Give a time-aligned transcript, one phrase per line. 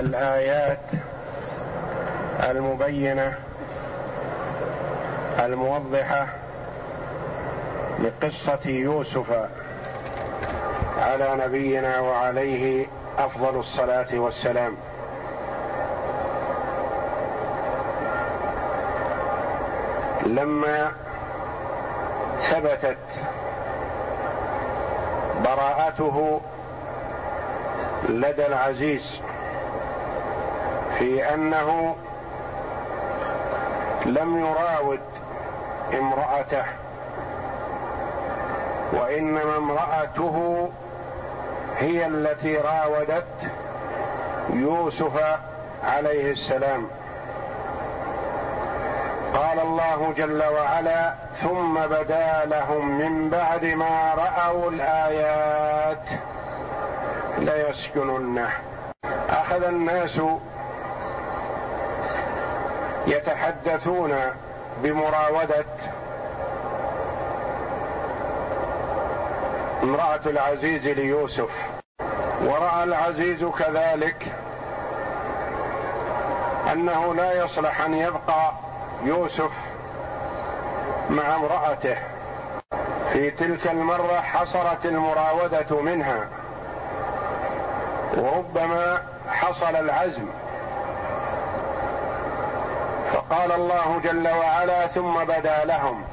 [0.00, 0.78] الآيات
[2.50, 3.34] المبينة
[5.38, 6.26] الموضحة
[7.98, 9.48] لقصة يوسف
[10.98, 12.86] على نبينا وعليه
[13.18, 14.76] أفضل الصلاة والسلام.
[20.26, 20.92] لما
[22.50, 22.98] ثبتت
[25.44, 26.40] براءته
[28.08, 29.20] لدى العزيز
[31.00, 31.96] في أنه
[34.06, 35.00] لم يراود
[35.98, 36.64] امرأته
[38.92, 40.68] وإنما امرأته
[41.78, 43.26] هي التي راودت
[44.50, 45.38] يوسف
[45.84, 46.86] عليه السلام.
[49.34, 56.04] قال الله جل وعلا ثم بدا لهم من بعد ما رأوا الآيات
[57.38, 58.50] ليسجننه.
[59.30, 60.20] أخذ الناس
[63.06, 64.14] يتحدثون
[64.82, 65.64] بمراودة
[69.82, 71.50] امرأة العزيز ليوسف.
[72.42, 74.32] ورأى العزيز كذلك
[76.72, 78.52] أنه لا يصلح أن يبقى
[79.02, 79.50] يوسف
[81.10, 81.96] مع امرأته.
[83.12, 86.28] في تلك المرة حصلت المراودة منها.
[88.16, 90.26] وربما حصل العزم.
[93.30, 96.04] فقال الله جل وعلا ثم بدا لهم.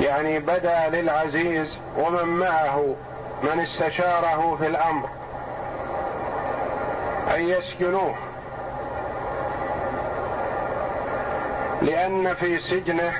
[0.00, 2.94] يعني بدا للعزيز ومن معه
[3.42, 5.08] من استشاره في الأمر
[7.34, 8.14] أن يسجنوه.
[11.82, 13.12] لأن في سجنه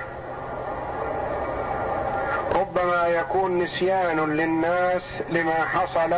[2.55, 6.15] ربما يكون نسيان للناس لما حصل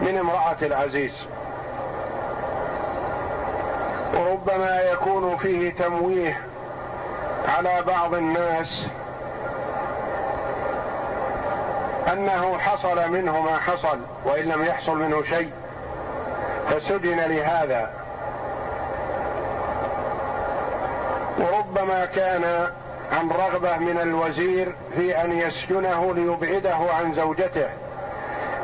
[0.00, 1.26] من امرأة العزيز.
[4.14, 6.40] وربما يكون فيه تمويه
[7.48, 8.86] على بعض الناس
[12.12, 15.50] أنه حصل منه ما حصل وإن لم يحصل منه شيء
[16.70, 17.90] فسجن لهذا.
[21.38, 22.68] وربما كان
[23.12, 27.68] عن رغبة من الوزير في أن يسجنه ليبعده عن زوجته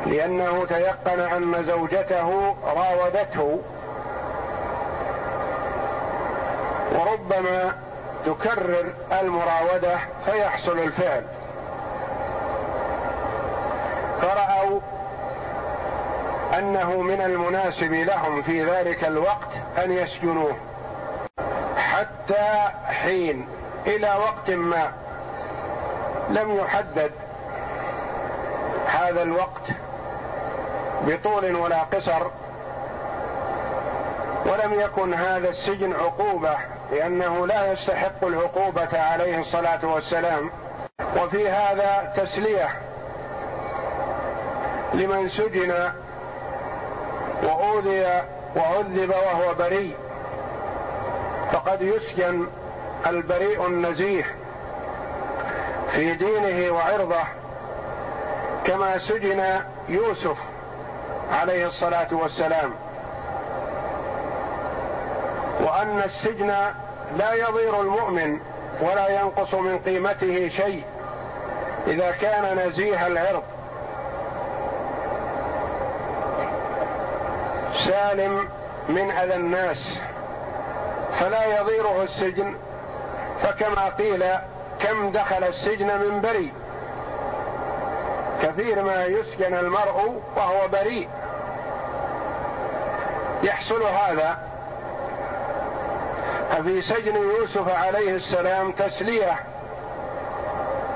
[0.07, 3.61] لأنه تيقن أن زوجته راودته
[6.93, 7.75] وربما
[8.27, 11.25] تكرر المراودة فيحصل الفعل.
[14.21, 14.81] فرأوا
[16.59, 19.49] أنه من المناسب لهم في ذلك الوقت
[19.85, 20.57] أن يسجنوه
[21.77, 23.49] حتى حين
[23.87, 24.93] إلى وقت ما
[26.31, 27.13] لم يحدد
[28.87, 29.71] هذا الوقت
[31.07, 32.27] بطول ولا قصر
[34.47, 36.57] ولم يكن هذا السجن عقوبة
[36.95, 40.51] لأنه لا يستحق العقوبة عليه الصلاة والسلام.
[41.17, 42.69] وفي هذا تسليه
[44.95, 45.93] لمن سجن
[47.43, 48.23] وأوذي
[48.57, 49.97] وعذب وهو بريء.
[51.53, 52.47] فقد يسجن
[53.07, 54.35] البريء النزيه
[55.91, 57.23] في دينه وعرضه
[58.65, 60.37] كما سجن يوسف
[61.33, 62.75] عليه الصلاة والسلام.
[65.61, 66.55] وأن السجن
[67.19, 68.41] لا يضير المؤمن
[68.81, 70.85] ولا ينقص من قيمته شيء
[71.87, 73.43] إذا كان نزيه العرض.
[77.73, 78.49] سالم
[78.89, 79.99] من أذى الناس
[81.21, 82.55] فلا يضيره السجن
[83.41, 84.25] فكما قيل
[84.81, 86.53] كم دخل السجن من بريء.
[88.43, 91.09] كثير ما يسجن المرء وهو بريء.
[93.43, 94.39] يحصل هذا
[96.55, 99.39] ففي سجن يوسف عليه السلام تسلية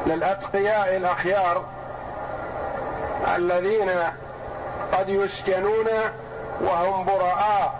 [0.06, 1.64] للأتقياء الأخيار
[3.36, 3.90] الذين
[4.92, 5.86] قد يسجنون
[6.60, 7.74] وهم براء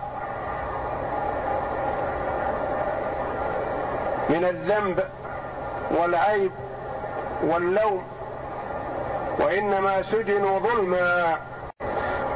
[4.28, 5.04] من الذنب
[5.90, 6.52] والعيب
[7.42, 8.04] واللوم
[9.38, 11.36] وإنما سجنوا ظلما.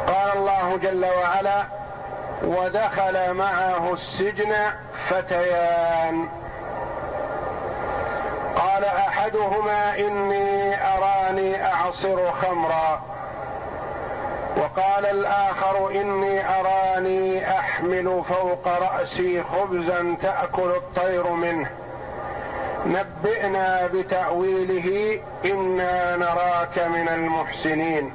[0.06, 1.62] قال الله جل وعلا
[2.42, 4.54] ودخل معه السجن
[5.12, 6.28] فتيان.
[8.56, 13.00] قال أحدهما إني أراني أعصر خمرا.
[14.56, 21.70] وقال الآخر إني أراني أحمل فوق رأسي خبزا تأكل الطير منه.
[22.86, 28.12] نبئنا بتأويله إنا نراك من المحسنين.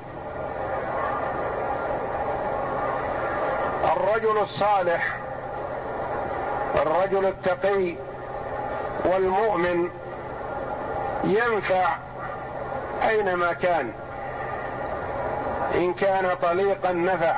[3.97, 5.16] الرجل الصالح
[6.81, 7.95] الرجل التقي
[9.05, 9.89] والمؤمن
[11.23, 11.95] ينفع
[13.09, 13.91] أينما كان.
[15.75, 17.37] إن كان طليقا نفع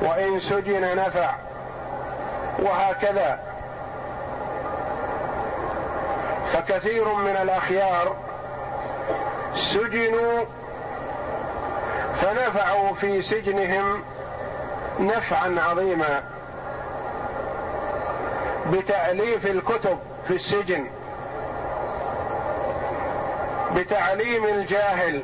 [0.00, 1.34] وإن سجن نفع
[2.58, 3.38] وهكذا.
[6.52, 8.16] فكثير من الأخيار
[9.56, 10.44] سجنوا
[12.14, 14.04] فنفعوا في سجنهم
[15.00, 16.33] نفعا عظيما.
[18.74, 19.98] بتأليف الكتب
[20.28, 20.86] في السجن.
[23.76, 25.22] بتعليم الجاهل.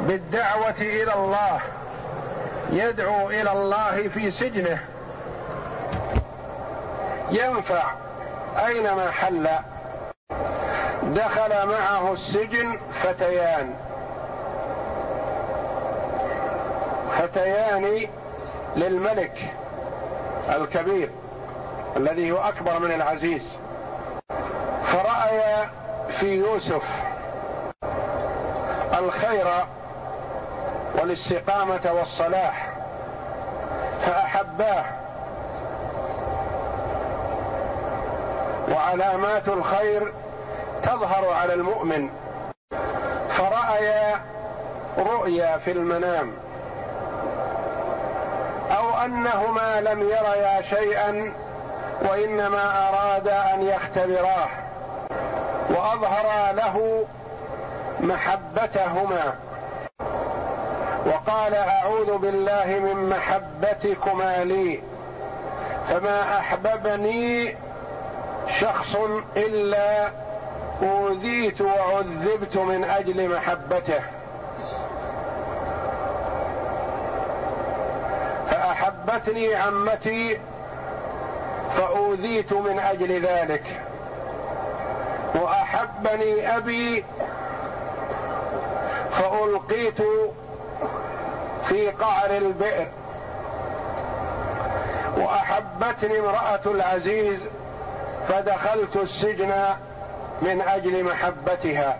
[0.00, 1.60] بالدعوة إلى الله.
[2.70, 4.78] يدعو إلى الله في سجنه.
[7.30, 7.92] ينفع
[8.66, 9.48] أينما حل.
[11.02, 13.74] دخل معه السجن فتيان.
[17.18, 18.08] فتيان
[18.76, 19.50] للملك
[20.54, 21.10] الكبير.
[21.96, 23.42] الذي هو أكبر من العزيز.
[24.86, 25.70] فرأيا
[26.20, 26.82] في يوسف
[28.98, 29.46] الخير
[30.94, 32.70] والاستقامة والصلاح
[34.06, 34.84] فأحباه.
[38.72, 40.12] وعلامات الخير
[40.82, 42.08] تظهر على المؤمن.
[43.28, 44.20] فرأيا
[44.98, 46.32] رؤيا في المنام.
[48.78, 51.32] أو أنهما لم يريا شيئا
[52.02, 54.48] وإنما ارادا أن يختبراه
[55.70, 57.04] واظهرا له
[58.00, 59.34] محبتهما.
[61.06, 64.80] وقال أعوذ بالله من محبتكما لي
[65.88, 67.56] فما أحببني
[68.60, 68.96] شخص
[69.36, 70.08] إلا
[70.82, 74.00] أوذيت وعذبت من أجل محبته.
[78.50, 80.40] فأحبتني عمتي
[81.76, 83.80] فأوذيت من أجل ذلك.
[85.34, 87.04] وأحبني أبي
[89.12, 90.02] فألقيت
[91.68, 92.86] في قعر البئر.
[95.16, 97.40] وأحبتني امرأة العزيز
[98.28, 99.54] فدخلت السجن
[100.42, 101.98] من أجل محبتها.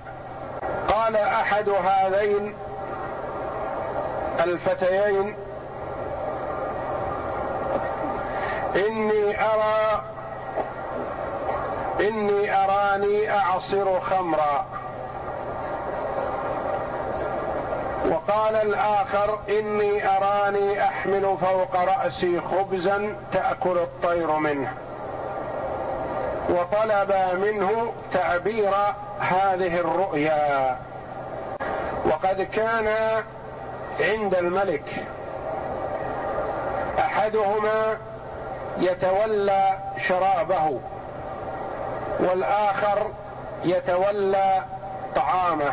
[0.89, 2.55] قال أحد هذين
[4.41, 5.37] الفتيين
[8.77, 10.03] إني أرى
[12.01, 14.67] إني أراني أعصر خمرا.
[18.11, 24.73] وقال الآخر إني أراني أحمل فوق رأسي خبزا تأكل الطير منه.
[26.49, 28.73] وطلب منه تعبير
[29.19, 30.79] هذه الرؤيا.
[32.07, 32.89] وقد كان
[34.01, 35.07] عند الملك
[36.99, 37.97] أحدهما
[38.79, 39.79] يتولى
[40.09, 40.81] شرابه
[42.21, 43.11] والآخر
[43.65, 44.63] يتولى
[45.17, 45.73] طعامه.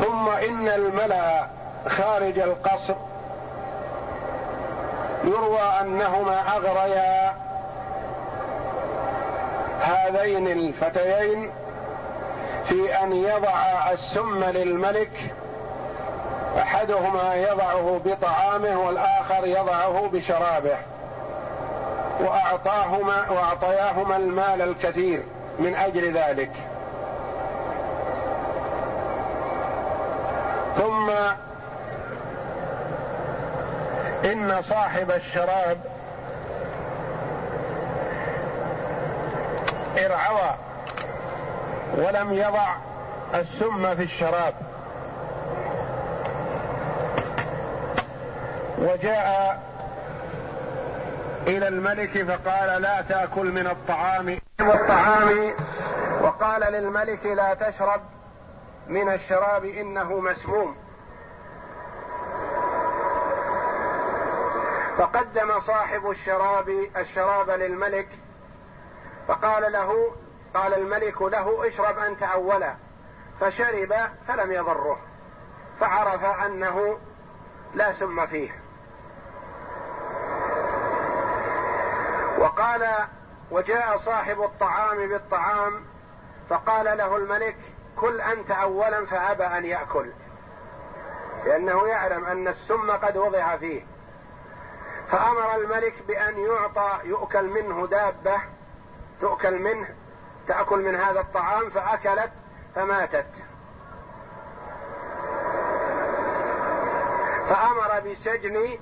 [0.00, 1.46] ثم إن الملأ
[1.88, 2.94] خارج القصر
[5.24, 7.34] يروى أنهما أغريا
[9.80, 11.50] هذين الفتيين
[12.68, 15.34] في أن يضع السم للملك
[16.82, 20.76] أحدهما يضعه بطعامه والآخر يضعه بشرابه.
[22.20, 25.22] واعطاهما وأعطياهما المال الكثير
[25.58, 26.50] من أجل ذلك.
[30.76, 31.10] ثم
[34.24, 35.78] إن صاحب الشراب
[40.06, 40.54] إرعوى
[41.96, 42.74] ولم يضع
[43.34, 44.54] السم في الشراب.
[48.82, 49.62] وجاء
[51.46, 54.38] إلى الملك فقال لا تأكل من الطعام.
[54.60, 55.54] والطعام.
[56.22, 58.00] وقال للملك لا تشرب
[58.88, 60.76] من الشراب إنه مسموم.
[64.98, 68.08] فقدم صاحب الشراب الشراب للملك
[69.28, 70.12] فقال له
[70.54, 72.74] قال الملك له اشرب أنت أولا.
[73.40, 73.94] فشرب
[74.28, 74.98] فلم يضره.
[75.80, 76.98] فعرف أنه
[77.74, 78.61] لا سم فيه.
[82.72, 83.08] وقال
[83.50, 85.84] وجاء صاحب الطعام بالطعام
[86.48, 87.56] فقال له الملك
[87.96, 90.12] كل أنت اولا فأبى أن يأكل.
[91.44, 93.84] لأنه يعلم أن السم قد وضع فيه.
[95.10, 98.40] فأمر الملك بأن يعطى يؤكل منه دابة
[99.20, 99.88] تؤكل منه
[100.48, 102.32] تأكل من هذا الطعام فأكلت
[102.74, 103.26] فماتت.
[107.48, 108.78] فأمر بسجن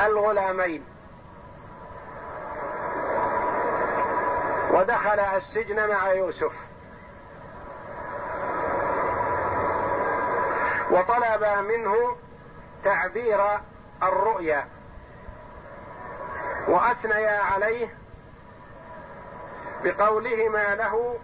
[0.00, 0.91] الغلامين.
[4.82, 6.52] ودخل السجن مع يوسف.
[10.90, 12.16] وطلب منه
[12.84, 13.40] تعبير
[14.02, 14.68] الرؤيا.
[16.68, 17.94] وأثنيا عليه
[19.84, 21.18] بقولهما له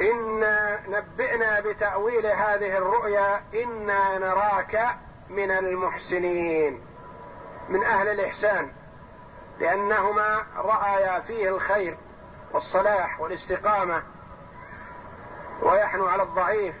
[0.00, 4.96] إنا نبئنا بتأويل هذه الرؤيا إنا نراك
[5.28, 6.84] من المحسنين
[7.68, 8.81] من أهل الإحسان.
[9.60, 11.98] لأنهما رأيا فيه الخير
[12.52, 14.02] والصلاح والاستقامة
[15.62, 16.74] ويحنو على الضعيف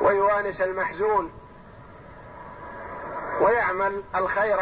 [0.00, 1.32] ويوانس المحزون
[3.40, 4.58] ويعمل الخير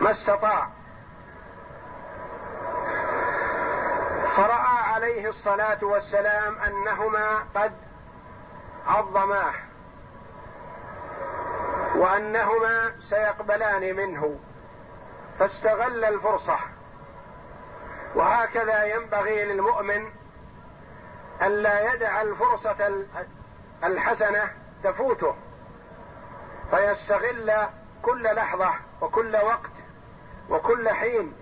[0.00, 0.68] ما استطاع.
[4.36, 7.72] فرأى عليه الصلاة والسلام أنهما قد
[8.86, 9.54] عظماه
[11.96, 14.38] وأنهما سيقبلان منه.
[15.38, 16.58] فاستغل الفرصة.
[18.14, 20.12] وهكذا ينبغي للمؤمن
[21.42, 23.04] الا يدع الفرصة
[23.84, 24.50] الحسنة
[24.84, 25.34] تفوته.
[26.70, 27.66] فيستغل
[28.02, 29.72] كل لحظة وكل وقت
[30.50, 31.32] وكل حين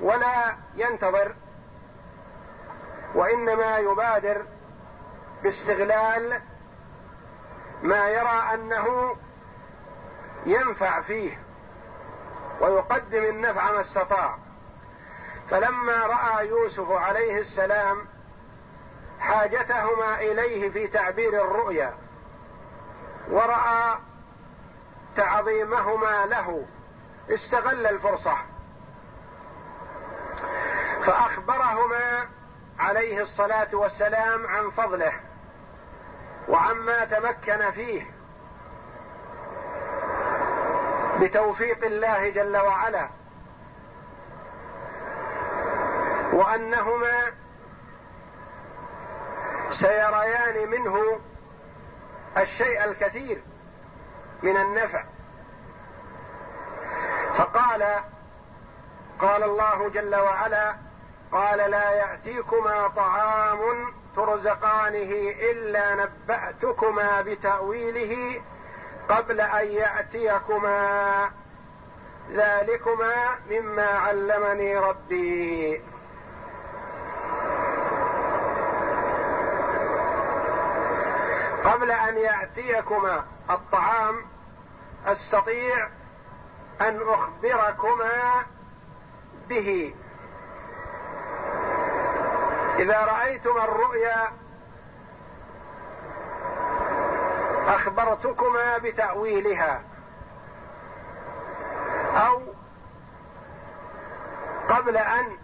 [0.00, 1.34] ولا ينتظر.
[3.14, 4.46] وإنما يبادر
[5.42, 6.40] باستغلال
[7.82, 9.16] ما يرى أنه
[10.46, 11.38] ينفع فيه
[12.60, 14.38] ويقدم النفع ما استطاع.
[15.50, 18.06] فلما رأى يوسف عليه السلام
[19.20, 21.94] حاجتهما إليه في تعبير الرؤيا
[23.30, 23.98] ورأى
[25.16, 26.66] تعظيمهما له
[27.30, 28.36] استغل الفرصة.
[31.06, 32.28] فأخبرهما
[32.78, 35.12] عليه الصلاة والسلام عن فضله
[36.48, 38.17] وعما تمكن فيه.
[41.20, 43.08] بتوفيق الله جل وعلا
[46.32, 47.32] وأنهما
[49.72, 51.20] سيريان منه
[52.36, 53.42] الشيء الكثير
[54.42, 55.04] من النفع.
[57.36, 58.02] فقال
[59.18, 60.76] قال الله جل وعلا
[61.32, 63.58] قال لا يأتيكما طعام
[64.16, 65.12] ترزقانه
[65.50, 68.42] إلا نبأتكما بتأويله
[69.08, 71.30] قبل أن يأتيكما.
[72.32, 73.14] ذلكما
[73.50, 75.82] مما علمني ربي.
[81.64, 84.24] قبل أن يأتيكما الطعام
[85.06, 85.88] استطيع
[86.80, 88.42] أن أخبركما
[89.48, 89.94] به.
[92.78, 94.32] إذا رأيتما الرؤيا
[97.68, 99.82] أخبرتكما بتأويلها.
[102.14, 102.40] أو
[104.68, 105.38] قبل أن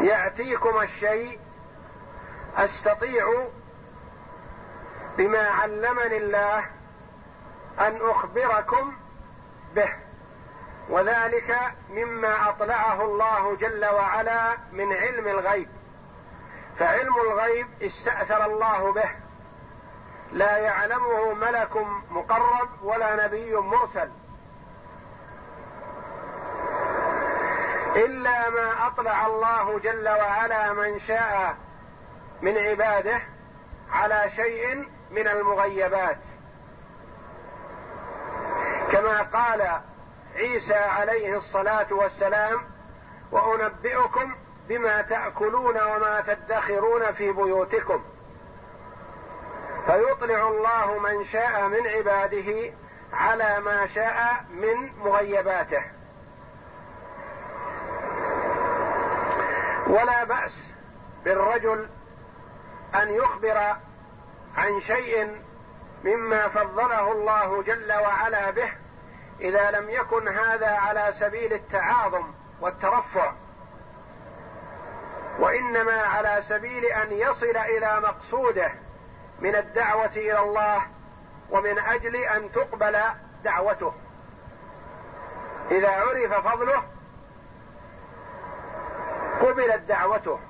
[0.00, 1.40] ياتيكم الشيء
[2.56, 3.48] أستطيع
[5.18, 6.64] بما علمني الله
[7.80, 8.92] أن أخبركم
[9.74, 9.94] به.
[10.88, 11.58] وذلك
[11.90, 15.68] مما أطلعه الله جل وعلا من علم الغيب.
[16.78, 19.10] فعلم الغيب استأثر الله به.
[20.32, 21.76] لا يعلمه ملك
[22.10, 24.10] مقرب ولا نبي مرسل.
[27.96, 31.56] إلا ما أطلع الله جل وعلا من شاء
[32.42, 33.20] من عباده
[33.90, 36.18] على شيء من المغيبات.
[38.92, 39.80] كما قال
[40.36, 42.60] عيسى عليه الصلاة والسلام
[43.32, 44.34] وأنبئكم
[44.68, 48.04] بما تأكلون وما تدخرون في بيوتكم.
[49.86, 52.72] فيطلع الله من شاء من عباده
[53.12, 55.84] على ما شاء من مغيباته.
[59.86, 60.72] ولا بأس
[61.24, 61.88] بالرجل
[62.94, 63.58] أن يخبر
[64.56, 65.42] عن شيء
[66.04, 68.72] مما فضله الله جل وعلا به
[69.40, 73.32] إذا لم يكن هذا على سبيل التعاظم والترفع.
[75.38, 78.72] وإنما على سبيل أن يصل إلى مقصوده
[79.40, 80.82] من الدعوة إلى الله
[81.50, 82.98] ومن أجل أن تقبل
[83.44, 83.92] دعوته.
[85.70, 86.82] إذا عرف فضله
[89.40, 90.40] قبلت دعوته.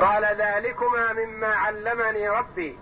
[0.00, 2.78] قال ذلكما مما علمني ربي.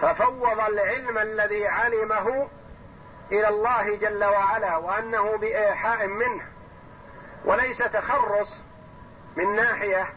[0.00, 2.48] ففوض العلم الذي علمه
[3.32, 6.44] إلى الله جل وعلا وأنه بإيحاء منه
[7.44, 8.64] وليس تخرص
[9.36, 10.08] من ناحية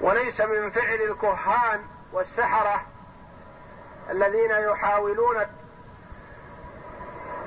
[0.00, 2.86] وليس من فعل الكهان والسحرة
[4.10, 5.36] الذين يحاولون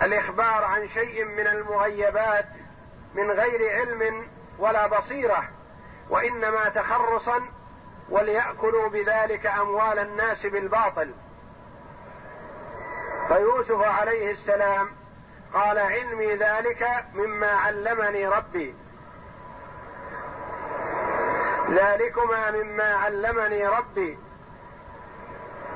[0.02, 2.48] الإخبار عن شيء من المغيبات
[3.16, 4.28] من غير علم
[4.60, 5.50] ولا بصيرة
[6.10, 7.42] وإنما تخرصا
[8.10, 11.14] وليأكلوا بذلك أموال الناس بالباطل.
[13.34, 14.90] فيوسف عليه السلام
[15.54, 18.76] قال علمي ذلك مما علمني ربي.
[21.70, 24.18] ذلكما مما علمني ربي.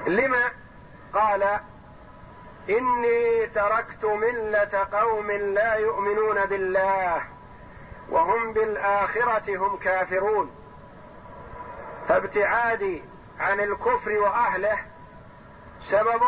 [0.07, 0.51] لما؟
[1.13, 1.59] قال
[2.69, 7.23] إني تركت ملة قوم لا يؤمنون بالله
[8.09, 10.55] وهم بالآخرة هم كافرون.
[12.07, 13.03] فابتعادي
[13.39, 14.77] عن الكفر وأهله
[15.91, 16.21] سبب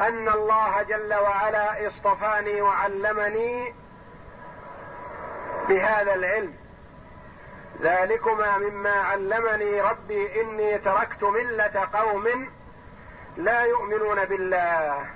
[0.00, 3.74] أن الله جل وعلا اصطفاني وعلمني
[5.68, 6.54] بهذا العلم.
[7.80, 12.48] ذلكما مما علمني ربي إني تركت ملة قوم
[13.36, 15.06] لا يؤمنون بالله.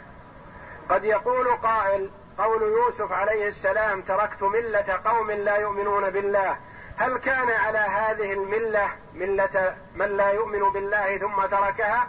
[0.88, 6.56] قد يقول قائل قول يوسف عليه السلام تركت ملة قوم لا يؤمنون بالله.
[6.96, 12.08] هل كان على هذه الملة ملة من لا يؤمن بالله ثم تركها؟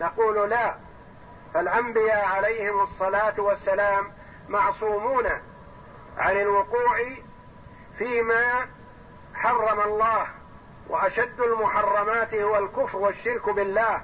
[0.00, 0.74] نقول لا.
[1.54, 4.12] فالأنبياء عليهم الصلاة والسلام
[4.48, 5.26] معصومون
[6.18, 6.98] عن الوقوع
[7.98, 8.68] فيما
[9.34, 10.26] حرم الله
[10.88, 14.02] وأشد المحرمات هو الكفر والشرك بالله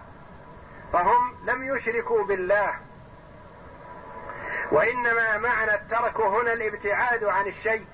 [0.92, 2.74] فهم لم يشركوا بالله.
[4.72, 7.86] وإنما معنى الترك هنا الابتعاد عن الشيء.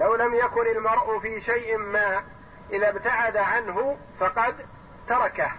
[0.00, 2.24] لو لم يكن المرء في شيء ما
[2.72, 4.66] إذا ابتعد عنه فقد
[5.08, 5.52] تركه.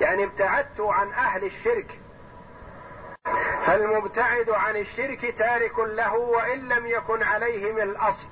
[0.00, 2.00] يعني ابتعدت عن أهل الشرك.
[3.66, 8.28] فالمبتعد عن الشرك تارك له وإن لم يكن عليه من الأصل.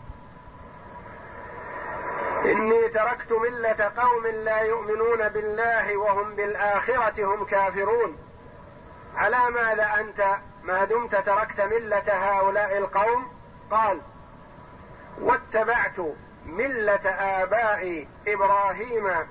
[2.44, 8.18] إني تركت ملة قوم لا يؤمنون بالله وهم بالآخرة هم كافرون.
[9.14, 13.32] على ماذا أنت؟ ما دمت تركت ملة هؤلاء القوم؟
[13.70, 14.00] قال
[15.20, 15.98] واتبعت
[16.46, 17.10] ملة
[17.42, 19.28] ابائي إبراهيم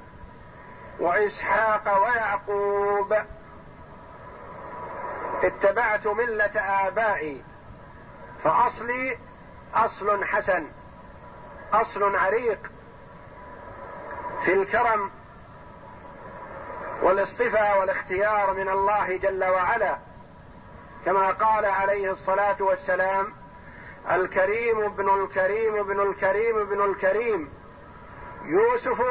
[1.00, 3.14] وإسحاق ويعقوب.
[5.44, 7.44] اتبعت ملة آبائي
[8.44, 9.18] فأصلي
[9.74, 10.68] أصل حسن
[11.74, 12.72] أصل عريق
[14.46, 15.12] في الكرم
[17.02, 19.98] والاصطفاء والاختيار من الله جل وعلا.
[21.06, 23.34] كما قال عليه الصلاة والسلام
[24.12, 27.50] الكريم ابن الكريم ابن الكريم ابن الكريم.
[28.46, 29.02] يوسف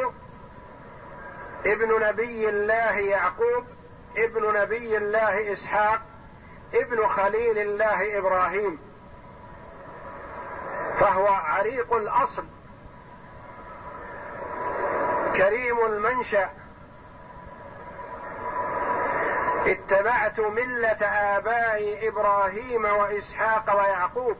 [1.66, 3.64] ابن نبي الله يعقوب
[4.16, 6.00] ابن نبي الله إسحاق
[6.74, 8.78] ابن خليل الله إبراهيم.
[11.00, 12.44] فهو عريق الأصل
[15.36, 16.50] كريم المنشأ.
[19.66, 24.36] اتبعت ملة ابائي إبراهيم وإسحاق ويعقوب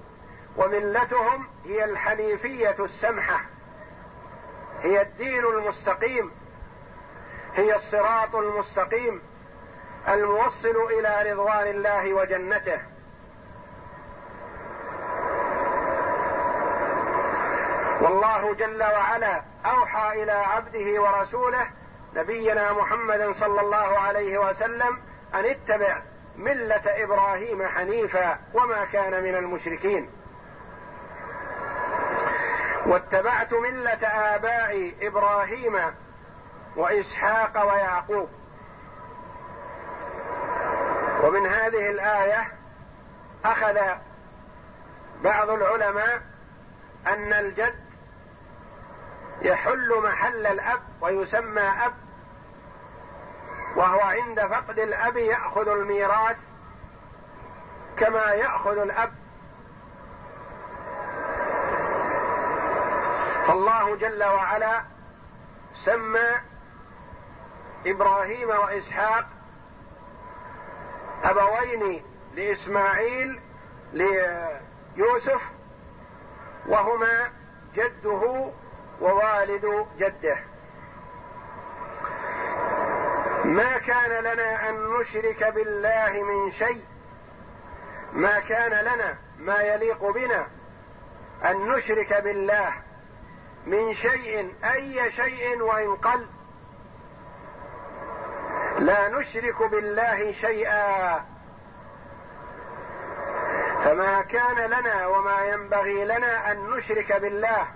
[0.57, 3.41] وملتهم هي الحنيفية السمحة
[4.83, 6.31] هي الدين المستقيم.
[7.57, 9.23] هي الصراط المستقيم
[10.09, 12.81] الموصل إلى رضوان الله وجنته.
[18.01, 21.67] والله جل وعلا أوحى إلى عبده ورسوله
[22.15, 24.99] نبينا محمد صلى الله عليه وسلم
[25.35, 26.03] أن اتبع
[26.37, 30.11] ملة إبراهيم حنيفا وما كان من المشركين.
[32.87, 35.77] واتبعت ملة ابائي إبراهيم
[36.77, 38.29] وإسحاق ويعقوب.
[41.23, 42.53] ومن هذه الآية
[43.45, 43.79] أخذ
[45.25, 46.23] بعض العلماء
[47.07, 47.87] أن الجد
[49.43, 51.95] يحل محل الأب ويسمى أب
[53.77, 56.37] وهو عند فقد الأب يأخذ الميراث
[57.99, 59.13] كما يأخذ الأب.
[63.47, 64.83] فالله جل وعلا
[65.85, 66.56] سمى
[67.87, 69.27] إبراهيم وإسحاق
[71.25, 73.41] أبوين لإسماعيل
[73.93, 75.43] ليوسف
[76.67, 77.31] وهما
[77.75, 78.53] جده
[79.01, 80.39] ووالد جده.
[83.45, 86.85] ما كان لنا أن نشرك بالله من شيء.
[88.13, 90.47] ما كان لنا ما يليق بنا
[91.45, 92.73] أن نشرك بالله
[93.67, 96.27] من شيء أي شيء وإن قل.
[98.79, 101.17] لا نشرك بالله شيئا.
[103.85, 107.67] فما كان لنا وما ينبغي لنا أن نشرك بالله.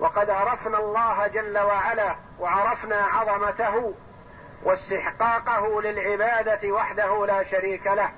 [0.00, 3.94] وقد عرفنا الله جل وعلا وعرفنا عظمته
[4.62, 8.10] واستحقاقه للعبادة وحده لا شريك له.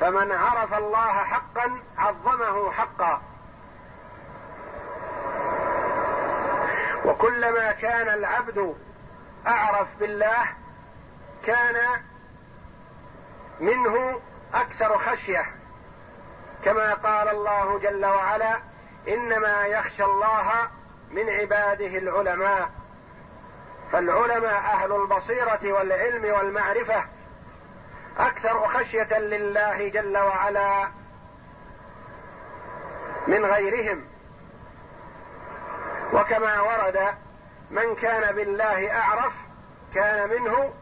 [0.00, 3.22] فمن عرف الله حقا عظمه حقا.
[7.04, 8.76] وكلما كان العبد
[9.46, 10.61] أعرف بالله
[11.44, 12.00] كان
[13.60, 14.20] منه
[14.54, 15.46] أكثر خشية.
[16.64, 18.60] كما قال الله جل وعلا
[19.08, 20.70] إنما يخشى الله
[21.10, 22.70] من عباده العلماء.
[23.92, 27.04] فالعلماء أهل البصيرة والعلم والمعرفة.
[28.18, 30.88] أكثر خشية لله جل وعلا
[33.28, 34.04] من غيرهم.
[36.12, 37.14] وكما ورد
[37.70, 39.32] من كان بالله أعرف
[39.94, 40.74] كان منه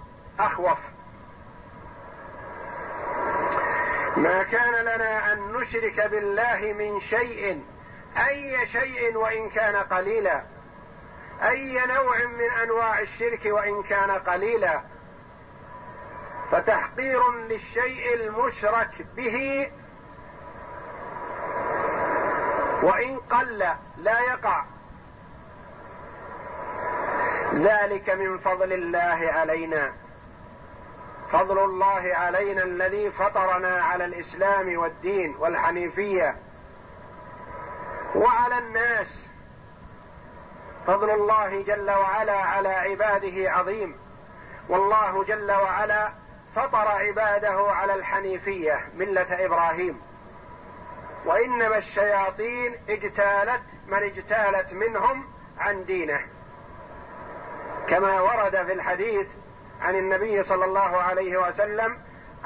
[0.46, 0.78] أخوف.
[4.16, 7.64] ما كان لنا أن نشرك بالله من شيء
[8.28, 10.42] أي شيء وإن كان قليلا.
[11.42, 14.80] أي نوع من أنواع الشرك وإن كان قليلا.
[16.50, 19.70] فتحقير للشيء المشرك به.
[22.82, 23.58] وإن قل
[23.96, 24.64] لا يقع.
[27.54, 29.92] ذلك من فضل الله علينا.
[31.32, 36.36] فضل الله علينا الذي فطرنا على الإسلام والدين والحنيفية
[38.14, 39.30] وعلى الناس.
[40.86, 43.96] فضل الله جل وعلا على عباده عظيم.
[44.68, 46.12] والله جل وعلا
[46.54, 50.00] فطر عباده على الحنيفية ملة إبراهيم.
[51.26, 55.24] وإنما الشياطين اجتالت من اجتالت منهم
[55.58, 56.20] عن دينه.
[57.88, 59.28] كما ورد في الحديث
[59.80, 61.98] عن النبي صلى الله عليه وسلم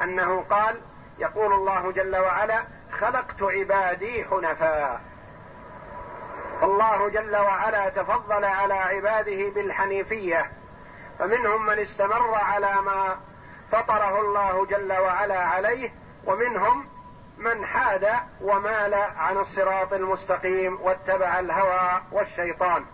[0.02, 0.80] أنه قال
[1.18, 5.00] يقول الله جل وعلا خلقت عبادي حنفاء.
[6.60, 10.50] فالله جل وعلا تفضل على عباده بالحنيفية
[11.18, 13.16] فمنهم من استمر على ما
[13.72, 15.94] فطره الله جل وعلا عليه
[16.24, 16.88] ومنهم
[17.38, 18.08] من حاد
[18.40, 22.84] ومال عن الصراط المستقيم واتبع الهوى والشيطان.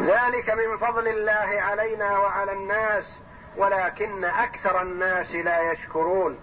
[0.00, 3.18] ذلك من فضل الله علينا وعلى الناس
[3.56, 6.38] ولكن أكثر الناس لا يشكرون.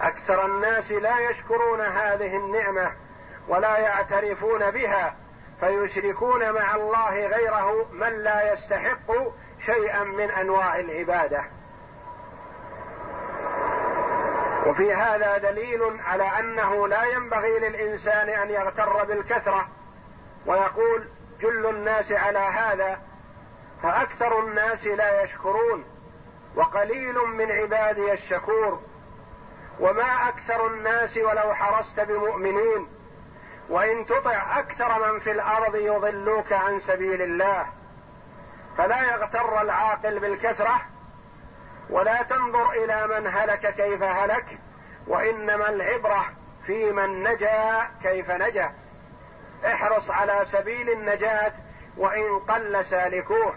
[0.00, 2.92] أكثر الناس لا يشكرون هذه النعمة
[3.48, 5.16] ولا يعترفون بها
[5.60, 9.12] فيشركون مع الله غيره من لا يستحق
[9.66, 11.44] شيئا من أنواع العبادة.
[14.66, 19.68] وفي هذا دليل على أنه لا ينبغي للإنسان أن يغتر بالكثرة
[20.46, 21.08] ويقول
[21.40, 22.98] جل الناس على هذا
[23.82, 25.84] فأكثر الناس لا يشكرون
[26.54, 28.80] وقليل من عبادي الشكور.
[29.80, 32.88] وما أكثر الناس ولو حرصت بمؤمنين
[33.68, 37.66] وإن تطع أكثر من في الأرض يضلوك عن سبيل الله.
[38.76, 40.80] فلا يغتر العاقل بالكثرة
[41.90, 44.58] ولا تنظر إلى من هلك كيف هلك
[45.06, 46.24] وإنما العبرة
[46.66, 48.72] في من نجا كيف نجا.
[49.64, 51.52] احرص على سبيل النجاة
[51.96, 53.54] وإن قل سالكوه.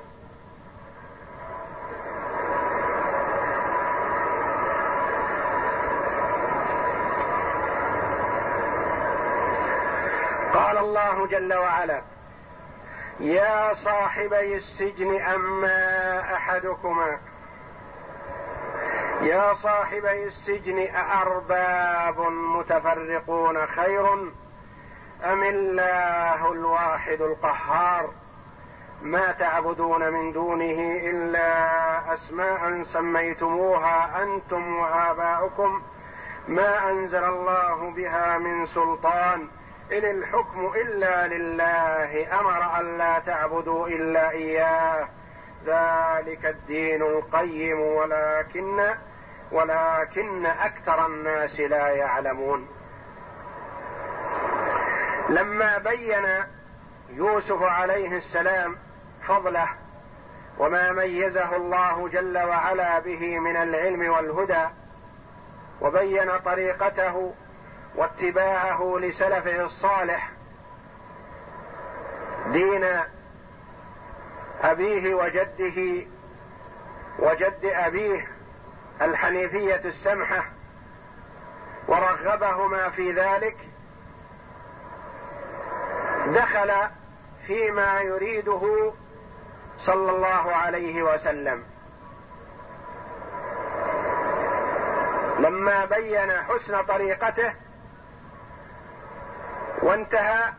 [10.53, 12.01] قال الله جل وعلا
[13.19, 17.17] يا صاحبي السجن أما أحدكما.
[19.21, 24.31] يا صاحبي السجن أأرباب متفرقون خير
[25.23, 28.09] أم الله الواحد القهار؟
[29.01, 35.81] ما تعبدون من دونه إلا أسماء سميتموها أنتم وآباؤكم.
[36.47, 39.47] ما أنزل الله بها من سلطان.
[39.91, 45.07] إن الحكم إلا لله أمر ألا تعبدوا إلا إياه.
[45.65, 48.93] ذلك الدين القيم ولكن
[49.51, 52.78] ولكن أكثر الناس لا يعلمون.
[55.29, 56.25] لما بين
[57.09, 58.77] يوسف عليه السلام
[59.27, 59.69] فضله
[60.57, 64.65] وما ميزه الله جل وعلا به من العلم والهدى
[65.81, 67.33] وبين طريقته
[67.95, 70.31] واتباعه لسلفه الصالح
[72.51, 72.85] دين
[74.61, 76.05] أبيه وجده
[77.19, 78.27] وجد أبيه
[79.01, 80.45] الحنيفية السمحة
[81.87, 83.57] ورغبهما في ذلك
[86.33, 86.89] دخل
[87.47, 88.93] فيما يريده
[89.77, 91.63] صلى الله عليه وسلم.
[95.39, 97.53] لما بين حسن طريقته
[99.83, 100.53] وانتهى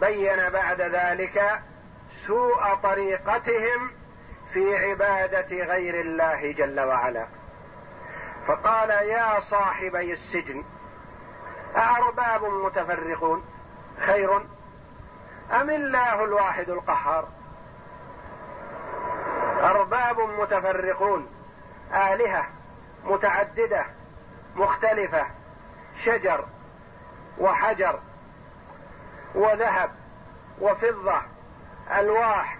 [0.00, 1.60] بين بعد ذلك
[2.26, 3.90] سوء طريقتهم
[4.52, 7.26] في عبادة غير الله جل وعلا.
[8.46, 10.64] فقال يا صاحبي السجن
[11.76, 13.44] أأرباب متفرقون؟
[14.06, 14.46] خير
[15.52, 17.28] أم الله الواحد القهار؟
[19.62, 21.28] أرباب متفرقون
[21.92, 22.46] آلهة
[23.04, 23.86] متعددة
[24.56, 25.26] مختلفة
[26.04, 26.44] شجر
[27.38, 28.00] وحجر
[29.34, 29.90] وذهب
[30.60, 31.22] وفضة
[31.98, 32.58] ألواح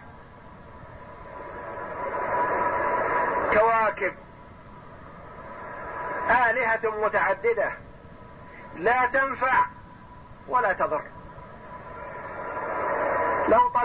[3.53, 4.15] كواكب.
[6.31, 7.73] آلهة متعددة
[8.77, 9.67] لا تنفع
[10.49, 11.03] ولا تضر.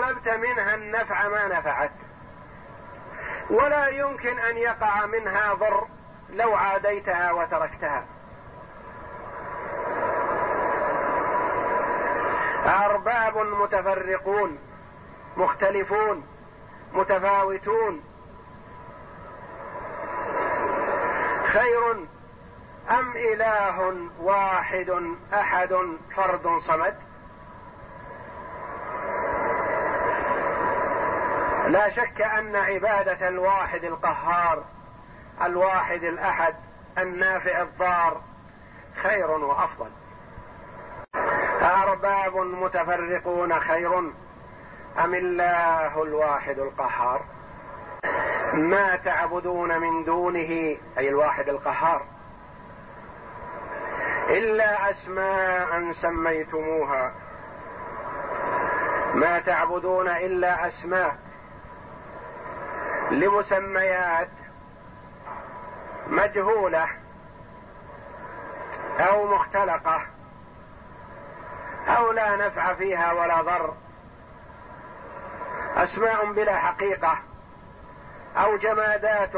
[0.02, 1.92] طلبت منها النفع ما نفعت.
[3.50, 5.86] ولا يمكن أن يقع منها ضر
[6.30, 8.04] لو عاديتها وتركتها.
[12.66, 14.58] أرباب متفرقون
[15.36, 16.26] مختلفون
[16.92, 18.04] متفاوتون.
[21.44, 21.92] خير
[22.90, 24.90] أم إله واحد
[25.34, 25.74] أحد
[26.16, 27.11] فرد صمد؟
[31.72, 34.64] لا شك أن عبادة الواحد القهار
[35.42, 36.54] الواحد الأحد
[36.98, 38.20] النافع الضار
[39.02, 39.90] خير وأفضل.
[41.62, 43.98] أأرباب متفرقون خير
[45.04, 47.24] أم الله الواحد القهار؟
[48.52, 52.02] ما تعبدون من دونه أي الواحد القهار؟
[54.28, 57.12] إلا أسماء سميتموها.
[59.14, 61.31] ما تعبدون إلا أسماء.
[63.12, 64.28] لمسميات
[66.06, 66.88] مجهولة
[68.98, 70.06] أو مختلقة
[71.88, 73.74] أو لا نفع فيها ولا ضر
[75.76, 77.18] أسماء بلا حقيقة
[78.36, 79.32] أو جمادات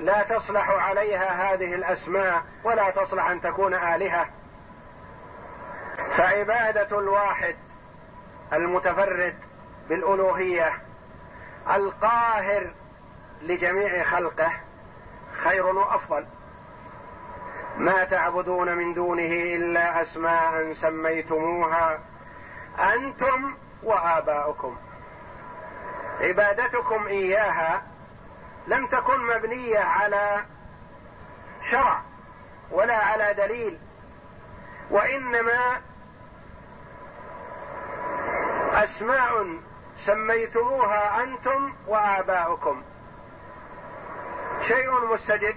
[0.00, 4.26] لا تصلح عليها هذه الأسماء ولا تصلح أن تكون آلهة.
[6.16, 7.56] فعبادة الواحد
[8.52, 9.34] المتفرد
[9.88, 10.87] بالألوهية
[11.74, 12.70] القاهر
[13.42, 14.52] لجميع خلقه
[15.32, 16.26] خير وأفضل.
[17.76, 21.98] ما تعبدون من دونه إلا أسماء سميتموها
[22.94, 24.76] أنتم وآباؤكم.
[26.20, 27.82] عبادتكم إياها
[28.66, 30.44] لم تكن مبنية على
[31.70, 32.02] شرع
[32.70, 33.78] ولا على دليل
[34.90, 35.80] وإنما
[38.72, 39.58] أسماء
[40.06, 42.82] سميتموها أنتم وآباؤكم.
[44.68, 45.56] شيء مستجد.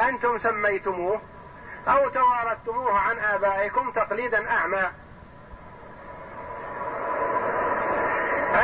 [0.00, 1.20] أنتم سميتموه
[1.88, 4.90] أو توارثتموه عن آبائكم تقليدا أعمى.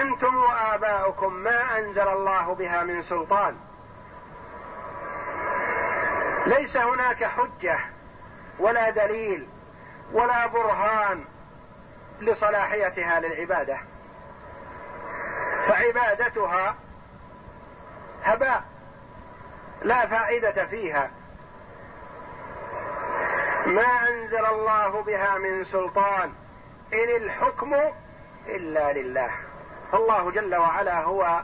[0.01, 3.57] أنتم وآباؤكم ما أنزل الله بها من سلطان.
[6.47, 7.79] ليس هناك حجة
[8.59, 9.49] ولا دليل
[10.13, 11.25] ولا برهان
[12.21, 13.90] لصلاحيتها للعبادة.
[15.71, 16.75] فعبادتها
[18.25, 18.63] هباء
[19.83, 21.11] لا فائدة فيها.
[23.67, 26.33] ما أنزل الله بها من سلطان
[26.93, 27.75] إن الحكم
[28.47, 29.31] إلا لله.
[29.95, 31.43] الله جل وعلا هو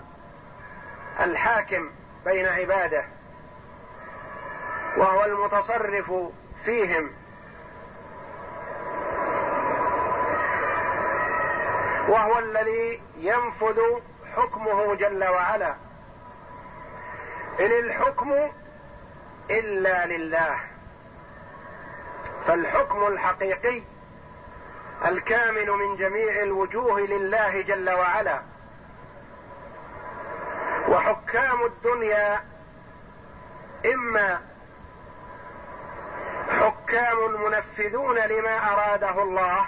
[1.20, 1.90] الحاكم
[2.24, 3.04] بين عباده
[4.96, 6.12] وهو المتصرف
[6.64, 7.10] فيهم.
[12.08, 13.80] وهو الذي ينفذ
[14.36, 15.74] حكمه جل وعلا.
[17.60, 18.32] إن الحكم
[19.50, 20.58] إلا لله
[22.46, 23.82] فالحكم الحقيقي
[25.06, 28.42] الكامل من جميع الوجوه لله جل وعلا.
[30.88, 32.44] وحكام الدنيا
[33.94, 34.40] إما
[36.48, 39.66] حكام منفذون لما أراده الله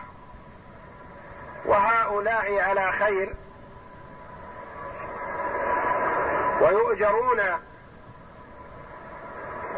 [1.64, 3.34] وهؤلاء على خير
[6.60, 7.40] ويؤجرون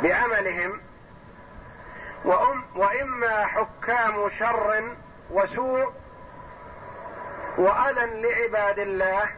[0.02, 0.80] بعملهم
[2.24, 4.96] وأم وإما حكام شر
[5.30, 5.92] وسوء
[7.58, 9.30] وأذى لعباد الله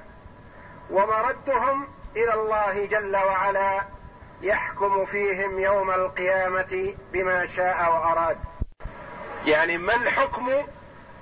[0.91, 3.83] ومردهم إلى الله جل وعلا
[4.43, 8.39] يحكم فيهم يوم القيامة بما شاء وأراد.
[9.45, 10.51] يعني ما الحكم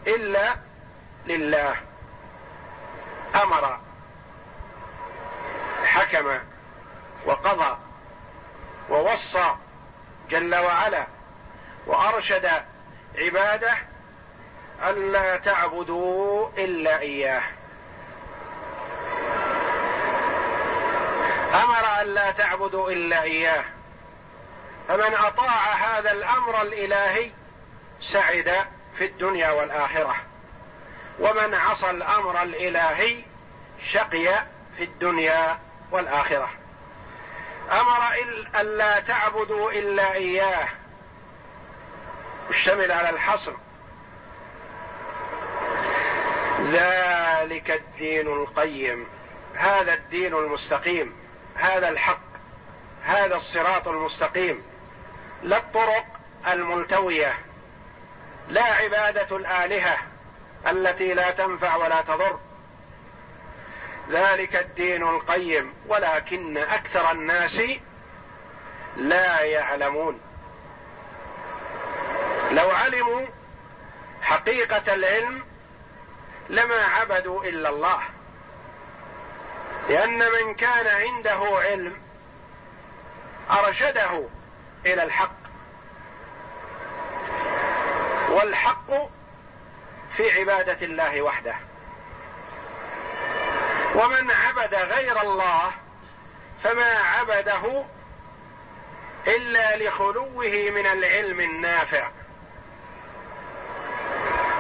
[0.07, 0.55] إلا
[1.27, 1.77] لله؟
[3.43, 3.90] أمر.
[5.91, 6.39] حكم
[7.27, 7.77] وقضى
[8.91, 9.55] ووصى
[10.31, 11.07] جل وعلا
[11.87, 12.51] وأرشد
[13.19, 13.77] عباده
[14.83, 17.43] الا تعبدوا إلا إياه.
[21.55, 23.65] أمر الا تعبدوا إلا إياه.
[24.89, 27.31] فمن أطاع هذا الأمر الإلهي
[28.13, 28.67] سعد
[28.99, 30.17] في الدنيا والآخرة.
[31.19, 33.25] ومن عصى الأمر الإلهي
[33.93, 34.45] شقي
[34.77, 35.59] في الدنيا
[35.91, 36.51] والآخرة.
[37.73, 38.15] أمر
[38.61, 40.69] الا تعبدوا إلا إياه.
[42.51, 43.53] اشتمل على الحصر.
[46.61, 49.07] ذلك الدين القيم.
[49.55, 51.17] هذا الدين المستقيم.
[51.55, 52.31] هذا الحق.
[53.05, 54.63] هذا الصراط المستقيم.
[55.43, 56.05] لا الطرق
[56.49, 57.35] الملتوية.
[58.49, 59.99] لا عبادة الآلهة
[60.67, 62.39] التي لا تنفع ولا تضر.
[64.11, 67.63] ذلك الدين القيم ولكن أكثر الناس
[68.97, 70.21] لا يعلمون.
[72.51, 73.27] لو علموا
[74.23, 75.45] حقيقة العلم
[76.49, 78.01] لما عبدوا إلا الله.
[79.89, 81.97] لأن من كان عنده علم
[83.51, 84.29] أرشده
[84.87, 85.41] إلى الحق.
[88.31, 88.91] والحق
[90.17, 91.70] في عبادة الله وحده.
[93.95, 95.73] ومن عبد غير الله
[96.65, 97.85] فما عبده
[99.27, 102.11] إلا لخلوه من العلم النافع.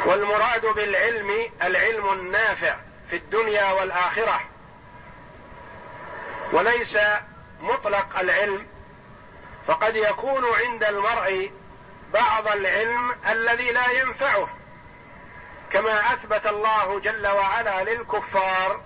[0.06, 2.76] والمراد بالعلم العلم النافع
[3.10, 4.40] في الدنيا والآخرة.
[6.52, 6.98] وليس
[7.60, 8.66] مطلق العلم
[9.66, 11.50] فقد يكون عند المرء
[12.12, 14.48] بعض العلم الذي لا ينفعه
[15.72, 18.80] كما أثبت الله جل وعلا للكفار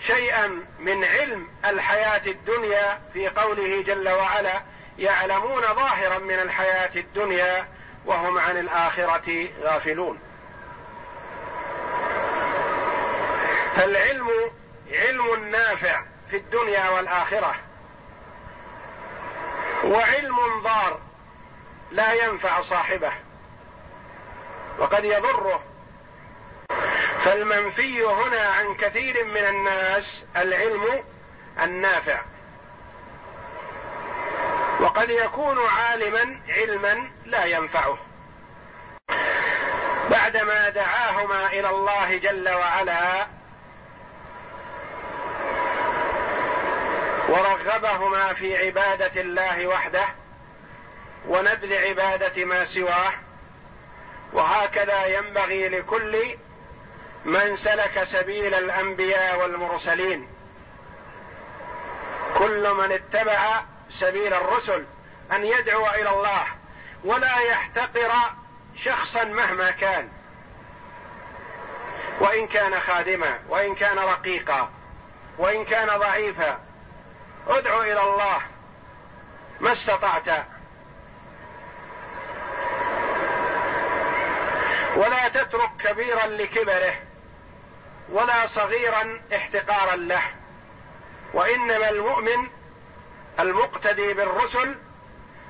[0.00, 0.46] شيئا
[0.78, 4.62] من علم الحياة الدنيا في قوله جل وعلا
[4.98, 7.68] يعلمون ظاهرا من الحياة الدنيا
[8.04, 10.20] وهم عن الآخرة غافلون.
[13.76, 14.30] فالعلم
[14.92, 17.54] علم نافع في الدنيا والآخرة.
[19.84, 21.00] وعلم ضار
[21.90, 23.12] لا ينفع صاحبه.
[24.78, 25.62] وقد يضره.
[27.24, 31.04] فالمنفي هنا عن كثير من الناس العلم
[31.62, 32.20] النافع.
[34.80, 37.98] وقد يكون عالما علما لا ينفعه.
[40.10, 43.26] بعدما دعاهما إلى الله جل وعلا
[47.28, 50.06] ورغبهما في عبادة الله وحده
[51.28, 53.12] ونبذ عبادة ما سواه
[54.32, 56.36] وهكذا ينبغي لكل
[57.26, 60.28] من سلك سبيل الأنبياء والمرسلين.
[62.38, 64.84] كل من اتبع سبيل الرسل
[65.32, 66.46] أن يدعو إلى الله
[67.04, 68.12] ولا يحتقر
[68.84, 70.08] شخصا مهما كان.
[72.20, 74.70] وإن كان خادما وإن كان رقيقا
[75.38, 76.60] وإن كان ضعيفا
[77.48, 78.42] ادعو إلى الله.
[79.60, 80.28] ما استطعت.
[84.96, 86.94] ولا تترك كبيرا لكبره.
[88.08, 90.22] ولا صغيرا احتقارا له
[91.34, 92.48] وإنما المؤمن
[93.40, 94.74] المقتدي بالرسل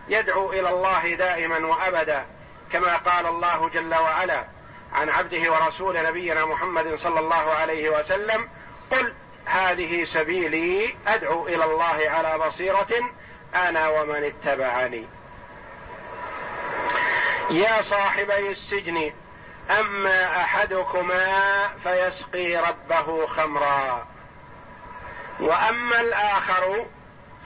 [0.08, 2.26] يدعو إلى الله دائما وابدا
[2.72, 4.44] كما قال الله جل وعلا
[4.92, 8.48] عن عبده ورسول نبينا محمد صلى الله عليه وسلم
[8.90, 9.14] قل
[9.46, 13.10] هذه سبيلي أدعو إلى الله على بصيرة
[13.54, 15.06] أنا ومن اتبعني.
[17.50, 19.12] يا صاحبي السجن
[19.70, 24.06] أما أحدكما فيسقي ربه خمرا.
[25.40, 26.86] وأما الآخر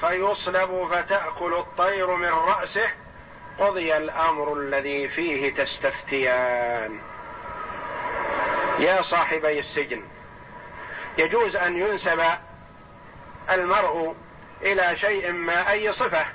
[0.01, 2.91] فيصلب فتأكل الطير من رأسه
[3.59, 7.01] قضي الأمر الذي فيه تستفتيان.
[8.79, 10.03] يا صاحبي السجن
[11.19, 12.25] يجوز أن ينسب
[13.51, 14.15] المرء
[14.63, 16.27] إلى شيء ما أي صفة.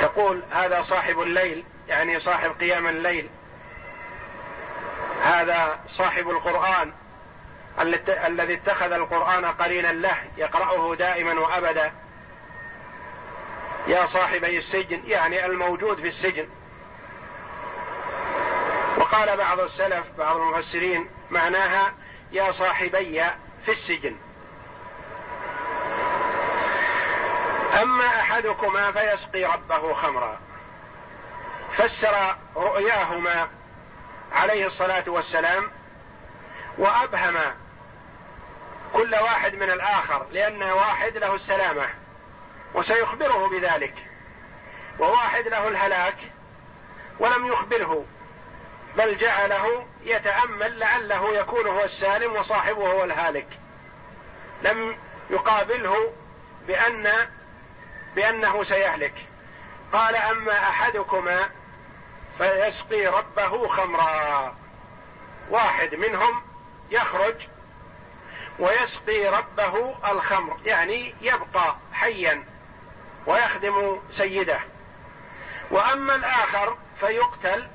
[0.00, 3.30] تقول هذا صاحب الليل يعني صاحب قيام الليل.
[5.22, 6.92] هذا صاحب القرآن
[8.08, 11.92] الذي اتخذ القرآن قرينا له يقرأه دائما وأبدا.
[13.86, 16.48] يا صاحبي السجن يعني الموجود في السجن.
[18.98, 21.94] وقال بعض السلف بعض المفسرين معناها
[22.32, 23.24] يا صاحبي
[23.64, 24.16] في السجن.
[27.82, 30.40] أما أحدكما فيسقي ربه خمرا.
[31.76, 33.48] فسر رؤياهما
[34.32, 35.70] عليه الصلاة والسلام
[36.78, 37.36] وأبهم
[38.92, 41.88] كل واحد من الآخر لأن واحد له السلامة
[42.74, 43.94] وسيخبره بذلك
[44.98, 46.16] وواحد له الهلاك
[47.18, 48.04] ولم يخبره
[48.96, 53.46] بل جعله يتأمل لعله يكون هو السالم وصاحبه هو الهالك.
[54.62, 54.96] لم
[55.30, 56.12] يقابله
[56.66, 57.28] بان
[58.14, 59.14] بأنه سيهلك.
[59.92, 61.50] قال أما أحدكما
[62.38, 64.54] فيسقي ربه خمرا.
[65.50, 66.42] واحد منهم
[66.90, 67.34] يخرج
[68.58, 72.44] ويسقي ربه الخمر يعني يبقى حيا
[73.26, 74.60] ويخدم سيده.
[75.70, 77.68] وأما الآخر فيقتل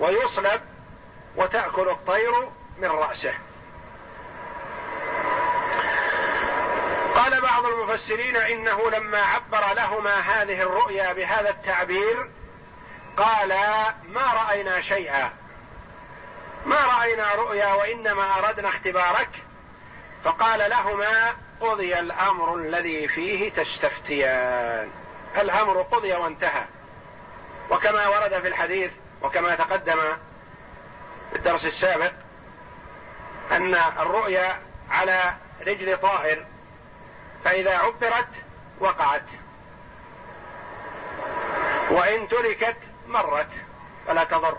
[0.00, 0.60] ويصلب
[1.36, 2.32] وتأكل الطير
[2.78, 3.34] من رأسه.
[7.14, 12.30] قال بعض المفسرين إنه لما عبر لهما هذه الرؤيا بهذا التعبير
[13.16, 13.48] قال
[14.08, 15.32] ما رأينا شيئا.
[16.66, 19.42] ما رأينا رؤيا وإنما أردنا اختبارك.
[20.24, 24.90] فقال لهما قضي الأمر الذي فيه تستفتيان.
[25.36, 26.64] الأمر قضي وانتهى.
[27.70, 28.92] وكما ورد في الحديث
[29.22, 30.00] وكما تقدم
[31.30, 32.12] في الدرس السابق
[33.50, 34.58] أن الرؤيا
[34.90, 35.34] على
[35.66, 36.46] رجل طائر
[37.44, 38.28] فإذا عبرت
[38.80, 39.24] وقعت.
[41.90, 42.76] وإن تركت
[43.12, 43.48] مرت
[44.06, 44.58] فلا تضر.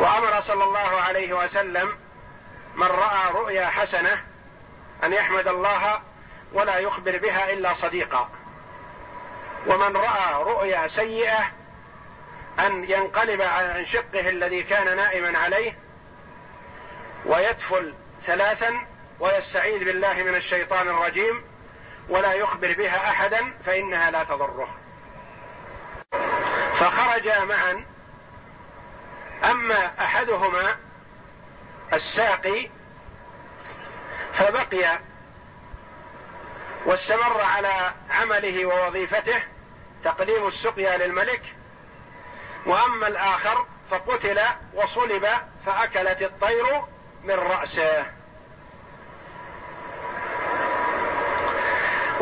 [0.00, 1.96] وأمر صلى الله عليه وسلم
[2.74, 4.24] من رأى رؤيا حسنة
[5.04, 6.00] أن يحمد الله
[6.52, 8.28] ولا يخبر بها إلا صديقا.
[9.66, 11.50] ومن رأى رؤيا سيئة
[12.58, 15.78] أن ينقلب عن شقه الذي كان نائما عليه
[17.26, 17.94] ويدفل
[18.26, 18.86] ثلاثا
[19.20, 21.44] ويستعيذ بالله من الشيطان الرجيم
[22.08, 24.83] ولا يخبر بها أحدا فإنها لا تضره.
[26.80, 27.84] فخرجا معا.
[29.44, 30.76] أما أحدهما
[31.92, 32.68] الساقي
[34.38, 34.98] فبقي
[36.86, 39.42] واستمر على عمله ووظيفته
[40.04, 41.42] تقديم السقيا للملك.
[42.66, 44.40] وأما الآخر فقتل
[44.74, 45.28] وصلب
[45.66, 46.82] فأكلت الطير
[47.24, 48.23] من رأسه.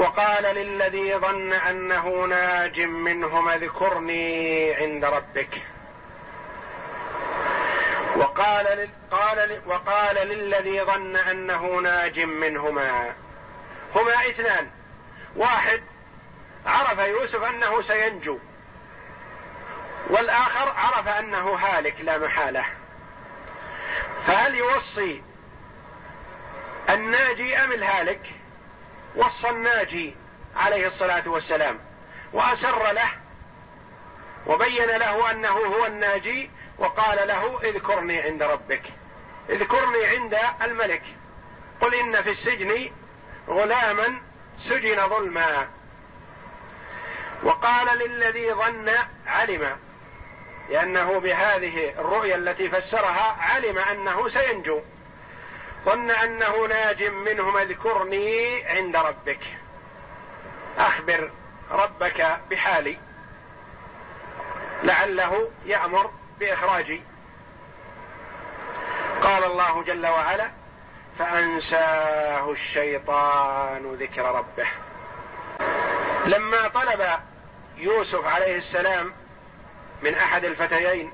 [0.02, 5.62] وقال للذي ظن أنه ناج منهم اذكرني عند ربك.
[8.16, 13.14] وقال قال وقال للذي ظن أنه ناج منهما.
[13.94, 14.70] هما اثنان.
[15.36, 15.82] واحد
[16.66, 18.38] عرف يوسف أنه سينجو
[20.10, 22.64] والآخر عرف أنه هالك لا محالة.
[24.26, 25.22] فهل يوصي
[26.90, 28.41] الناجي أم الهالك؟
[29.16, 30.14] وصى الناجي
[30.56, 31.78] عليه الصلاة والسلام.
[32.32, 33.10] وأسر له
[34.46, 38.82] وبين له أنه هو الناجي وقال له اذكرني عند ربك.
[39.50, 41.02] اذكرني عند الملك.
[41.80, 42.90] قل إن في السجن
[43.48, 44.20] غلاما
[44.58, 45.68] سجن ظلما.
[47.42, 48.90] وقال للذي ظن
[49.26, 49.76] علم
[50.70, 54.80] لأنه بهذه الرؤيا التي فسرها علم أنه سينجو.
[55.84, 59.40] ظن أنه ناج منهم اذكرني عند ربك.
[60.78, 61.30] أخبر
[61.70, 62.98] ربك بحالي.
[64.82, 66.10] لعله يأمر
[66.40, 67.02] بإخراجي.
[69.22, 70.50] قال الله جل وعلا
[71.18, 74.66] فأنساه الشيطان ذكر ربه.
[76.26, 77.18] لما طلب
[77.76, 79.12] يوسف عليه السلام
[80.02, 81.12] من أحد الفتيين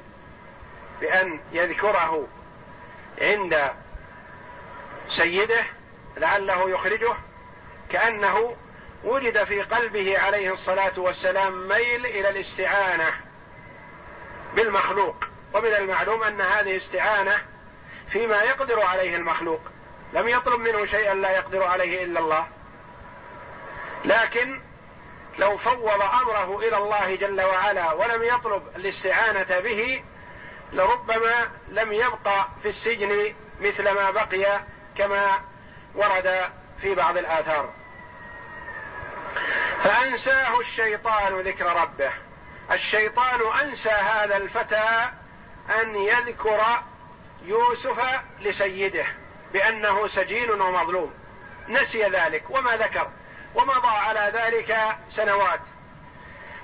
[1.00, 2.28] بأن يذكره
[3.20, 3.72] عند
[5.16, 5.64] سيده
[6.16, 7.14] لعله يخرجه
[7.90, 8.56] كأنه
[9.04, 13.12] وجد في قلبه عليه الصلاة والسلام ميل إلى الاستعانة
[14.54, 17.42] بالمخلوق ومن المعلوم أن هذه استعانه
[18.12, 19.60] فيما يقدر عليه المخلوق
[20.12, 22.46] لم يطلب منه شيئا لا يقدر عليه إلا الله.
[24.04, 24.60] لكن
[25.38, 30.02] لو فوض أمره إلى الله جل وعلا ولم يطلب الاستعانة به
[30.72, 34.60] لربما لم يبقى في السجن مثل ما بقي
[34.98, 35.40] كما
[35.94, 37.72] ورد في بعض الآثار.
[39.84, 42.12] فأنساه الشيطان ذكر ربه.
[42.70, 45.10] الشيطان أنسى هذا الفتى
[45.82, 46.82] أن يذكر
[47.42, 48.00] يوسف
[48.40, 49.06] لسيده
[49.52, 51.14] بأنه سجين ومظلوم.
[51.68, 53.10] نسي ذلك وما ذكر
[53.54, 55.60] ومضى على ذلك سنوات.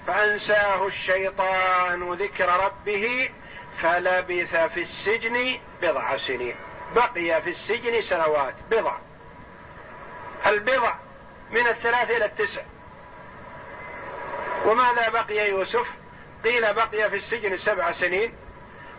[0.07, 3.31] فأنساه الشيطان ذكر ربه
[3.83, 6.57] فلبث في السجن بضع سنين.
[6.95, 8.55] بقي في السجن سنوات.
[8.71, 8.97] بضع.
[10.47, 10.95] البضع
[11.51, 12.63] من الثلاث إلى التسع.
[14.65, 15.87] وماذا بقي يوسف؟
[16.45, 18.35] قيل بقي في السجن سبع سنين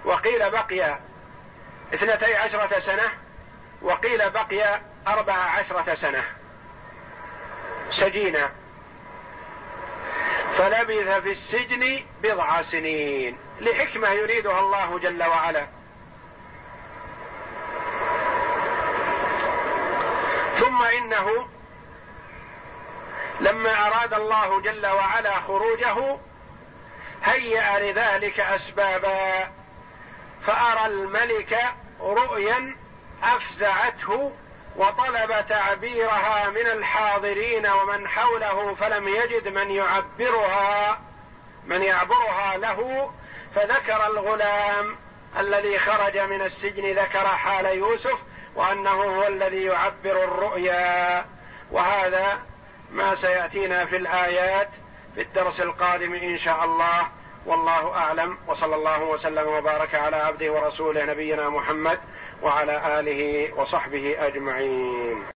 [0.05, 0.99] وقيل بقي
[1.93, 3.11] اثنتي عشرة سنة
[3.81, 6.23] وقيل بقي أربع عشرة سنة.
[7.91, 8.51] سجينا.
[10.57, 13.37] فلبث في السجن بضع سنين.
[13.59, 15.67] لحكمة يريدها الله جل وعلا.
[20.59, 21.47] ثم إنه
[23.39, 26.17] لما أراد الله جل وعلا خروجه
[27.23, 29.51] هيأ لذلك أسبابا
[30.45, 31.57] فأرى الملك
[32.01, 32.75] رؤيا
[33.23, 34.31] أفزعته
[34.75, 40.99] وطلب تعبيرها من الحاضرين ومن حوله فلم يجد من يعبرها
[41.65, 43.11] من يعبرها له
[43.55, 44.95] فذكر الغلام
[45.37, 48.19] الذي خرج من السجن ذكر حال يوسف
[48.55, 51.25] وأنه هو الذي يعبر الرؤيا.
[51.71, 52.39] وهذا
[52.91, 54.69] ما سيأتينا في الآيات
[55.15, 57.07] في الدرس القادم إن شاء الله.
[57.45, 58.37] والله أعلم.
[58.47, 61.99] وصلى الله وسلم وبارك على عبده ورسوله نبينا محمد
[62.41, 65.23] وعلى آله وصحبه أجمعين.